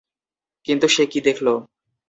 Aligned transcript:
কিন্তু 0.67 0.85
সে 0.87 1.03
কি 1.11 1.19
দেখল? 1.27 1.47